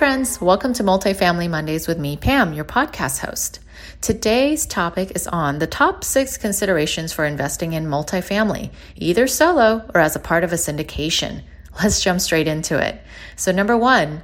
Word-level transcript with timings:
friends. 0.00 0.40
Welcome 0.40 0.72
to 0.72 0.82
Multifamily 0.82 1.50
Mondays 1.50 1.86
with 1.86 1.98
me, 1.98 2.16
Pam, 2.16 2.54
your 2.54 2.64
podcast 2.64 3.18
host. 3.18 3.60
Today's 4.00 4.64
topic 4.64 5.12
is 5.14 5.26
on 5.26 5.58
the 5.58 5.66
top 5.66 6.04
six 6.04 6.38
considerations 6.38 7.12
for 7.12 7.26
investing 7.26 7.74
in 7.74 7.84
multifamily, 7.84 8.70
either 8.96 9.26
solo 9.26 9.84
or 9.94 10.00
as 10.00 10.16
a 10.16 10.18
part 10.18 10.42
of 10.42 10.54
a 10.54 10.56
syndication. 10.56 11.42
Let's 11.82 12.00
jump 12.00 12.22
straight 12.22 12.48
into 12.48 12.78
it. 12.78 12.98
So, 13.36 13.52
number 13.52 13.76
one, 13.76 14.22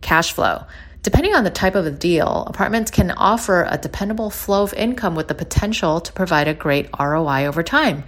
cash 0.00 0.32
flow. 0.32 0.64
Depending 1.04 1.36
on 1.36 1.44
the 1.44 1.50
type 1.50 1.76
of 1.76 1.86
a 1.86 1.92
deal, 1.92 2.42
apartments 2.48 2.90
can 2.90 3.12
offer 3.12 3.64
a 3.70 3.78
dependable 3.78 4.28
flow 4.28 4.64
of 4.64 4.74
income 4.74 5.14
with 5.14 5.28
the 5.28 5.36
potential 5.36 6.00
to 6.00 6.12
provide 6.12 6.48
a 6.48 6.54
great 6.54 6.88
ROI 6.98 7.46
over 7.46 7.62
time. 7.62 8.02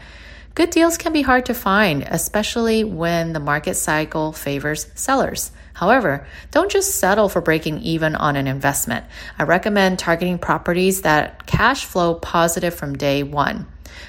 Good 0.54 0.70
deals 0.70 0.98
can 0.98 1.12
be 1.12 1.22
hard 1.22 1.46
to 1.46 1.54
find, 1.54 2.04
especially 2.08 2.84
when 2.84 3.32
the 3.32 3.40
market 3.40 3.74
cycle 3.74 4.32
favors 4.32 4.86
sellers. 4.94 5.50
However, 5.72 6.28
don't 6.52 6.70
just 6.70 6.94
settle 6.94 7.28
for 7.28 7.40
breaking 7.40 7.80
even 7.80 8.14
on 8.14 8.36
an 8.36 8.46
investment. 8.46 9.04
I 9.36 9.42
recommend 9.42 9.98
targeting 9.98 10.38
properties 10.38 11.02
that 11.02 11.46
cash 11.46 11.84
flow 11.84 12.14
positive 12.14 12.72
from 12.72 12.96
day 12.96 13.24
one. 13.24 13.66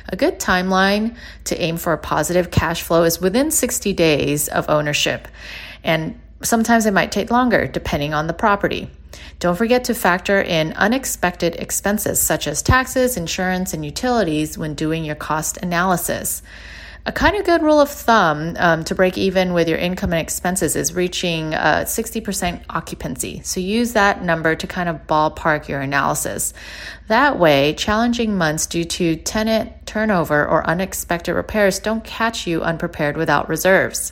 A 0.10 0.16
good 0.16 0.40
timeline 0.40 1.16
to 1.46 1.60
aim 1.60 1.78
for 1.78 1.94
a 1.94 1.98
positive 1.98 2.52
cash 2.52 2.84
flow 2.84 3.04
is 3.06 3.20
within 3.20 3.50
60 3.50 3.94
days 3.94 4.48
of 4.48 4.70
ownership. 4.70 5.28
And 5.84 6.20
sometimes 6.44 6.86
it 6.86 6.94
might 6.94 7.12
take 7.12 7.32
longer 7.32 7.66
depending 7.66 8.14
on 8.14 8.28
the 8.28 8.34
property. 8.34 8.92
Don't 9.40 9.58
forget 9.58 9.84
to 9.86 9.94
factor 9.94 10.42
in 10.42 10.74
unexpected 10.74 11.56
expenses 11.56 12.22
such 12.22 12.48
as 12.48 12.62
taxes, 12.62 13.18
insurance, 13.18 13.74
and 13.74 13.86
utilities 13.86 14.58
when 14.58 14.74
doing 14.74 15.04
your 15.04 15.16
cost 15.16 15.58
analysis. 15.58 16.42
A 17.08 17.12
kind 17.12 17.36
of 17.36 17.46
good 17.46 17.62
rule 17.62 17.80
of 17.80 17.92
thumb 17.92 18.56
um, 18.58 18.84
to 18.86 18.96
break 18.96 19.16
even 19.16 19.54
with 19.54 19.70
your 19.70 19.78
income 19.78 20.12
and 20.12 20.20
expenses 20.20 20.76
is 20.76 20.96
reaching 20.96 21.54
uh, 21.54 21.84
60% 21.86 22.64
occupancy. 22.68 23.42
So 23.44 23.60
use 23.60 23.94
that 23.94 24.24
number 24.24 24.56
to 24.56 24.66
kind 24.66 24.90
of 24.90 25.06
ballpark 25.06 25.68
your 25.68 25.82
analysis. 25.82 26.56
That 27.08 27.38
way, 27.38 27.76
challenging 27.76 28.36
months 28.40 28.66
due 28.66 28.86
to 28.86 29.18
tenant 29.18 29.86
turnover 29.86 30.48
or 30.48 30.68
unexpected 30.68 31.36
repairs 31.36 31.78
don't 31.78 32.04
catch 32.04 32.48
you 32.48 32.64
unprepared 32.64 33.18
without 33.18 33.50
reserves. 33.50 34.12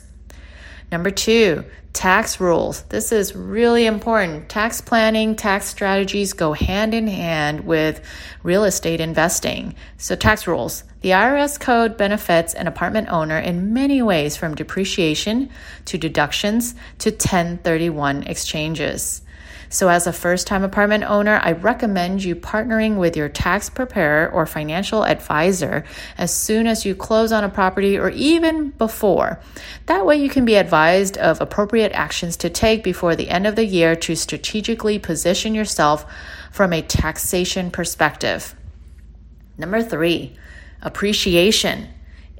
Number 0.92 1.10
two, 1.10 1.64
tax 1.94 2.40
rules. 2.40 2.82
This 2.82 3.12
is 3.12 3.34
really 3.34 3.86
important. 3.86 4.48
Tax 4.48 4.80
planning, 4.80 5.36
tax 5.36 5.66
strategies 5.66 6.34
go 6.34 6.52
hand 6.52 6.92
in 6.92 7.06
hand 7.06 7.64
with 7.64 8.02
real 8.42 8.64
estate 8.64 9.00
investing. 9.00 9.74
So, 9.96 10.16
tax 10.16 10.46
rules. 10.46 10.84
The 11.00 11.10
IRS 11.10 11.58
code 11.58 11.96
benefits 11.96 12.52
an 12.52 12.66
apartment 12.66 13.08
owner 13.10 13.38
in 13.38 13.72
many 13.72 14.02
ways 14.02 14.36
from 14.36 14.54
depreciation 14.54 15.50
to 15.86 15.96
deductions 15.96 16.74
to 16.98 17.10
1031 17.10 18.24
exchanges. 18.24 19.22
So, 19.74 19.88
as 19.88 20.06
a 20.06 20.12
first 20.12 20.46
time 20.46 20.62
apartment 20.62 21.02
owner, 21.02 21.40
I 21.42 21.50
recommend 21.50 22.22
you 22.22 22.36
partnering 22.36 22.96
with 22.96 23.16
your 23.16 23.28
tax 23.28 23.68
preparer 23.68 24.30
or 24.30 24.46
financial 24.46 25.04
advisor 25.04 25.84
as 26.16 26.32
soon 26.32 26.68
as 26.68 26.84
you 26.84 26.94
close 26.94 27.32
on 27.32 27.42
a 27.42 27.48
property 27.48 27.98
or 27.98 28.10
even 28.10 28.70
before. 28.70 29.40
That 29.86 30.06
way, 30.06 30.16
you 30.18 30.28
can 30.28 30.44
be 30.44 30.54
advised 30.54 31.16
of 31.16 31.40
appropriate 31.40 31.83
actions 31.92 32.36
to 32.38 32.50
take 32.50 32.82
before 32.82 33.16
the 33.16 33.30
end 33.30 33.46
of 33.46 33.56
the 33.56 33.64
year 33.64 33.96
to 33.96 34.14
strategically 34.14 34.98
position 34.98 35.54
yourself 35.54 36.06
from 36.50 36.72
a 36.72 36.82
taxation 36.82 37.70
perspective. 37.70 38.54
Number 39.58 39.82
three, 39.82 40.36
appreciation. 40.82 41.88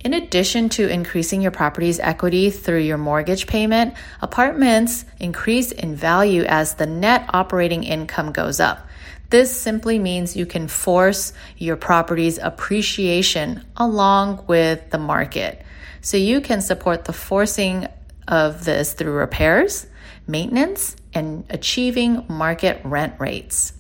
In 0.05 0.13
addition 0.13 0.69
to 0.71 0.89
increasing 0.89 1.41
your 1.41 1.51
property's 1.51 1.99
equity 1.99 2.51
through 2.51 2.81
your 2.81 2.99
mortgage 2.99 3.47
payment, 3.47 3.95
apartments 4.21 5.05
increase 5.19 5.73
in 5.73 5.97
value 5.97 6.43
as 6.45 6.75
the 6.75 6.87
net 6.87 7.31
operating 7.33 7.85
income 7.85 8.33
goes 8.33 8.61
up. 8.61 8.87
This 9.31 9.59
simply 9.59 9.99
means 9.99 10.37
you 10.37 10.47
can 10.47 10.69
force 10.69 11.33
your 11.57 11.77
property's 11.77 12.39
appreciation 12.39 13.65
along 13.77 14.45
with 14.47 14.91
the 14.91 14.99
market. 14.99 15.63
So 16.03 16.19
you 16.19 16.43
can 16.43 16.61
support 16.61 17.07
the 17.07 17.15
forcing 17.15 17.89
of 18.29 18.65
this 18.65 18.93
through 18.93 19.13
repairs, 19.13 19.87
maintenance, 20.27 20.97
and 21.13 21.45
achieving 21.51 22.25
market 22.29 22.81
rent 22.85 23.15
rates. 23.19 23.73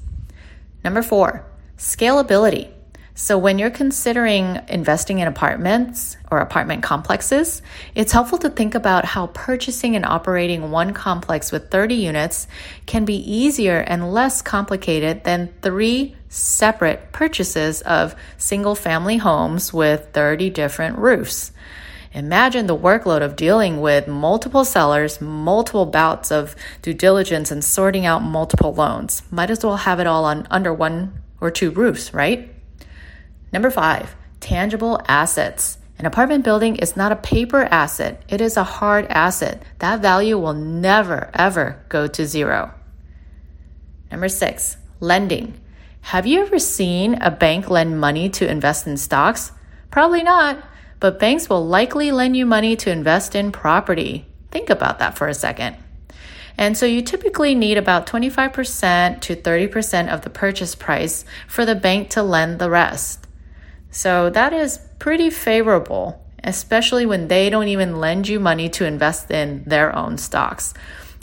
Number 0.84 1.03
four, 1.03 1.44
scalability. 1.78 2.71
So, 3.16 3.38
when 3.38 3.60
you're 3.60 3.71
considering 3.71 4.60
investing 4.69 5.21
in 5.21 5.28
apartments 5.28 6.16
or 6.33 6.38
apartment 6.41 6.83
complexes, 6.83 7.62
it's 7.94 8.10
helpful 8.10 8.38
to 8.38 8.50
think 8.50 8.75
about 8.75 9.04
how 9.04 9.28
purchasing 9.28 9.94
and 9.94 10.04
operating 10.04 10.72
one 10.72 10.93
complex 10.93 11.53
with 11.53 11.71
30 11.71 11.94
units 11.94 12.49
can 12.87 13.04
be 13.04 13.15
easier 13.15 13.78
and 13.78 14.12
less 14.12 14.43
complicated 14.43 15.22
than 15.22 15.54
three 15.62 16.16
separate 16.28 17.12
purchases 17.12 17.83
of 17.83 18.16
single 18.37 18.75
family 18.75 19.19
homes 19.19 19.72
with 19.72 20.09
30 20.12 20.50
different 20.50 20.99
roofs. 20.99 21.53
Imagine 22.15 22.69
the 22.69 22.77
workload 22.77 23.23
of 23.23 23.35
dealing 23.35 23.81
with 23.81 24.07
multiple 24.07 24.65
sellers, 24.65 25.21
multiple 25.21 25.85
bouts 25.85 26.31
of 26.31 26.55
due 26.81 26.95
diligence, 26.95 27.51
and 27.51 27.65
sorting 27.65 28.07
out 28.07 28.23
multiple 28.23 28.73
loans. 28.73 29.25
Might 29.33 29.51
as 29.51 29.65
well 29.65 29.79
have 29.79 29.99
it 29.99 30.07
all 30.07 30.25
on 30.25 30.47
under 30.49 30.73
one 30.73 31.21
or 31.41 31.51
two 31.51 31.73
roofs, 31.73 32.15
right? 32.15 32.55
Number 33.53 33.69
five, 33.69 34.15
tangible 34.39 35.03
assets. 35.09 35.79
An 35.99 36.07
apartment 36.07 36.45
building 36.45 36.77
is 36.77 36.97
not 36.97 37.11
a 37.11 37.17
paper 37.17 37.63
asset, 37.63 38.23
it 38.29 38.41
is 38.41 38.57
a 38.57 38.63
hard 38.65 39.07
asset. 39.07 39.61
That 39.81 40.01
value 40.01 40.39
will 40.39 40.55
never, 40.55 41.31
ever 41.35 41.85
go 41.89 42.07
to 42.07 42.27
zero. 42.27 42.75
Number 44.13 44.29
six, 44.29 44.77
lending. 45.01 45.61
Have 46.03 46.29
you 46.29 46.43
ever 46.43 46.61
seen 46.61 47.15
a 47.15 47.33
bank 47.33 47.69
lend 47.69 48.01
money 48.01 48.29
to 48.31 48.49
invest 48.49 48.87
in 48.87 48.97
stocks? 48.99 49.51
Probably 49.91 50.23
not, 50.23 50.63
but 51.04 51.19
banks 51.19 51.50
will 51.50 51.66
likely 51.66 52.10
lend 52.10 52.34
you 52.34 52.47
money 52.47 52.75
to 52.75 52.91
invest 52.91 53.34
in 53.34 53.53
property. 53.53 54.25
Think 54.50 54.70
about 54.70 55.00
that 55.00 55.19
for 55.19 55.28
a 55.28 55.34
second. 55.34 55.76
And 56.56 56.78
so 56.78 56.87
you 56.87 57.03
typically 57.03 57.54
need 57.54 57.76
about 57.76 58.06
25% 58.06 59.20
to 59.20 59.37
30% 59.37 60.09
of 60.09 60.22
the 60.22 60.31
purchase 60.31 60.75
price 60.75 61.26
for 61.47 61.66
the 61.66 61.75
bank 61.75 62.09
to 62.09 62.22
lend 62.22 62.59
the 62.59 62.70
rest. 62.70 63.26
So 63.91 64.31
that 64.31 64.54
is 64.54 64.81
pretty 64.98 65.28
favorable, 65.28 66.25
especially 66.42 67.04
when 67.04 67.28
they 67.28 67.50
don't 67.50 67.69
even 67.69 68.00
lend 68.00 68.26
you 68.26 68.41
money 68.41 68.71
to 68.71 68.86
invest 68.86 69.31
in 69.31 69.62
their 69.66 69.94
own 69.94 70.16
stocks. 70.16 70.72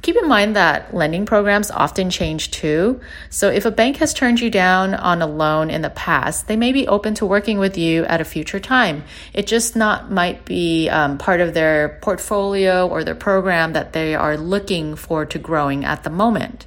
Keep 0.01 0.15
in 0.15 0.27
mind 0.27 0.55
that 0.55 0.95
lending 0.95 1.27
programs 1.27 1.69
often 1.69 2.09
change 2.09 2.49
too. 2.49 2.99
So 3.29 3.49
if 3.49 3.65
a 3.65 3.71
bank 3.71 3.97
has 3.97 4.13
turned 4.13 4.39
you 4.39 4.49
down 4.49 4.95
on 4.95 5.21
a 5.21 5.27
loan 5.27 5.69
in 5.69 5.83
the 5.83 5.91
past, 5.91 6.47
they 6.47 6.55
may 6.55 6.71
be 6.71 6.87
open 6.87 7.13
to 7.15 7.25
working 7.25 7.59
with 7.59 7.77
you 7.77 8.05
at 8.05 8.19
a 8.19 8.25
future 8.25 8.59
time. 8.59 9.03
It 9.33 9.45
just 9.45 9.75
not 9.75 10.11
might 10.11 10.43
be 10.43 10.89
um, 10.89 11.19
part 11.19 11.39
of 11.39 11.53
their 11.53 11.99
portfolio 12.01 12.87
or 12.87 13.03
their 13.03 13.15
program 13.15 13.73
that 13.73 13.93
they 13.93 14.15
are 14.15 14.37
looking 14.37 14.95
for 14.95 15.25
to 15.27 15.37
growing 15.37 15.85
at 15.85 16.03
the 16.03 16.09
moment. 16.09 16.65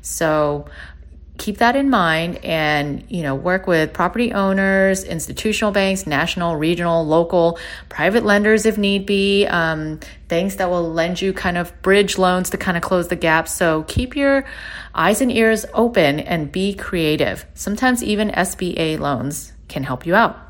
So 0.00 0.66
keep 1.48 1.56
that 1.56 1.76
in 1.76 1.88
mind 1.88 2.44
and 2.44 3.02
you 3.08 3.22
know 3.22 3.34
work 3.34 3.66
with 3.66 3.94
property 3.94 4.34
owners 4.34 5.02
institutional 5.02 5.72
banks 5.72 6.06
national 6.06 6.56
regional 6.56 7.06
local 7.06 7.58
private 7.88 8.22
lenders 8.22 8.66
if 8.66 8.76
need 8.76 9.06
be. 9.06 9.46
Um, 9.46 9.98
banks 10.28 10.56
that 10.56 10.68
will 10.68 10.92
lend 10.92 11.22
you 11.22 11.32
kind 11.32 11.56
of 11.56 11.72
bridge 11.80 12.18
loans 12.18 12.50
to 12.50 12.58
kind 12.58 12.76
of 12.76 12.82
close 12.82 13.08
the 13.08 13.16
gap. 13.16 13.48
So 13.48 13.84
keep 13.84 14.14
your 14.14 14.44
eyes 14.94 15.22
and 15.22 15.32
ears 15.32 15.64
open 15.72 16.20
and 16.20 16.52
be 16.52 16.74
creative. 16.74 17.46
Sometimes 17.54 18.02
even 18.04 18.28
sba 18.28 18.98
loans 18.98 19.54
can 19.68 19.84
help 19.84 20.04
you 20.04 20.14
out 20.14 20.47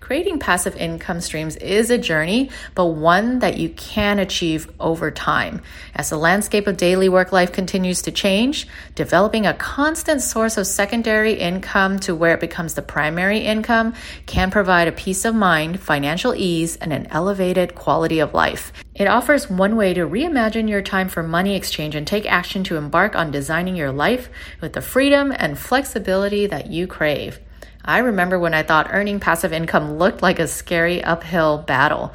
creating 0.00 0.38
passive 0.38 0.74
income 0.76 1.20
streams 1.20 1.56
is 1.56 1.90
a 1.90 1.98
journey, 1.98 2.50
but 2.74 2.86
one 2.86 3.38
that 3.38 3.58
you 3.58 3.68
can 3.70 4.18
achieve 4.18 4.70
over 4.80 5.10
time. 5.10 5.62
As 5.94 6.10
the 6.10 6.16
landscape 6.16 6.66
of 6.66 6.76
daily 6.76 7.08
work 7.08 7.32
life 7.32 7.52
continues 7.52 8.02
to 8.02 8.10
change, 8.10 8.66
developing 8.94 9.46
a 9.46 9.54
constant 9.54 10.22
source 10.22 10.56
of 10.56 10.66
secondary 10.66 11.34
income 11.34 11.98
to 12.00 12.14
where 12.14 12.34
it 12.34 12.40
becomes 12.40 12.74
the 12.74 12.82
primary 12.82 13.38
income 13.38 13.94
can 14.26 14.50
provide 14.50 14.88
a 14.88 14.92
peace 14.92 15.24
of 15.24 15.34
mind, 15.34 15.80
financial 15.80 16.34
ease, 16.34 16.76
and 16.76 16.92
an 16.92 17.06
elevated 17.10 17.74
quality 17.74 18.18
of 18.18 18.34
life. 18.34 18.72
It 18.94 19.06
offers 19.06 19.48
one 19.48 19.76
way 19.76 19.94
to 19.94 20.06
reimagine 20.06 20.68
your 20.68 20.82
time 20.82 21.08
for 21.08 21.22
money 21.22 21.54
exchange 21.54 21.94
and 21.94 22.06
take 22.06 22.30
action 22.30 22.64
to 22.64 22.76
embark 22.76 23.14
on 23.14 23.30
designing 23.30 23.76
your 23.76 23.92
life 23.92 24.28
with 24.60 24.72
the 24.72 24.82
freedom 24.82 25.32
and 25.36 25.58
flexibility 25.58 26.46
that 26.46 26.66
you 26.66 26.86
crave. 26.86 27.38
I 27.84 27.98
remember 27.98 28.38
when 28.38 28.54
I 28.54 28.62
thought 28.62 28.90
earning 28.90 29.20
passive 29.20 29.52
income 29.52 29.98
looked 29.98 30.22
like 30.22 30.38
a 30.38 30.46
scary 30.46 31.02
uphill 31.02 31.58
battle. 31.58 32.12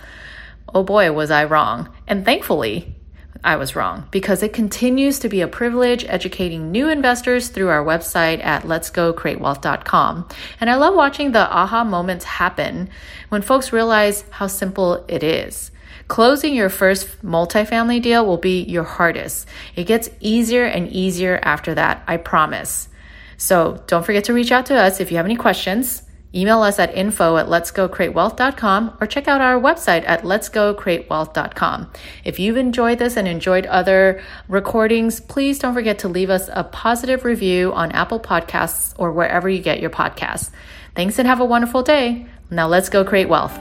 Oh 0.73 0.83
boy, 0.83 1.11
was 1.11 1.31
I 1.31 1.45
wrong. 1.45 1.89
And 2.07 2.25
thankfully, 2.25 2.95
I 3.43 3.57
was 3.57 3.75
wrong 3.75 4.07
because 4.09 4.41
it 4.41 4.53
continues 4.53 5.19
to 5.19 5.29
be 5.29 5.41
a 5.41 5.47
privilege 5.47 6.03
educating 6.05 6.71
new 6.71 6.89
investors 6.89 7.49
through 7.49 7.69
our 7.69 7.85
website 7.85 8.43
at 8.43 8.63
letsgocreatewealth.com. 8.63 10.27
And 10.59 10.69
I 10.69 10.75
love 10.75 10.95
watching 10.95 11.31
the 11.31 11.47
aha 11.47 11.83
moments 11.83 12.25
happen 12.25 12.89
when 13.29 13.43
folks 13.43 13.71
realize 13.71 14.23
how 14.31 14.47
simple 14.47 15.05
it 15.07 15.21
is. 15.21 15.71
Closing 16.07 16.55
your 16.55 16.69
first 16.69 17.23
multifamily 17.23 18.01
deal 18.01 18.25
will 18.25 18.37
be 18.37 18.63
your 18.63 18.83
hardest. 18.83 19.47
It 19.75 19.85
gets 19.85 20.09
easier 20.19 20.65
and 20.65 20.87
easier 20.87 21.39
after 21.41 21.75
that, 21.75 22.03
I 22.07 22.17
promise. 22.17 22.87
So 23.37 23.83
don't 23.87 24.05
forget 24.05 24.23
to 24.25 24.33
reach 24.33 24.51
out 24.51 24.65
to 24.67 24.75
us 24.75 24.99
if 24.99 25.11
you 25.11 25.17
have 25.17 25.25
any 25.25 25.35
questions. 25.35 26.03
Email 26.35 26.61
us 26.61 26.79
at 26.79 26.93
info 26.93 27.37
at 27.37 27.47
letsgocreatewealth.com 27.47 28.97
or 28.99 29.07
check 29.07 29.29
out 29.29 29.39
our 29.39 29.59
website 29.59 30.03
at 30.05 30.23
letsgocreatewealth.com. 30.23 31.91
If 32.25 32.39
you've 32.39 32.57
enjoyed 32.57 32.99
this 32.99 33.15
and 33.15 33.25
enjoyed 33.25 33.65
other 33.67 34.21
recordings, 34.49 35.21
please 35.21 35.59
don't 35.59 35.73
forget 35.73 35.99
to 35.99 36.09
leave 36.09 36.29
us 36.29 36.49
a 36.51 36.65
positive 36.65 37.23
review 37.23 37.71
on 37.73 37.93
Apple 37.93 38.19
Podcasts 38.19 38.93
or 38.97 39.13
wherever 39.13 39.47
you 39.47 39.61
get 39.61 39.79
your 39.79 39.89
podcasts. 39.89 40.49
Thanks 40.93 41.19
and 41.19 41.27
have 41.27 41.39
a 41.39 41.45
wonderful 41.45 41.83
day. 41.83 42.27
Now 42.49 42.67
let's 42.67 42.89
go 42.89 43.05
create 43.05 43.29
wealth. 43.29 43.57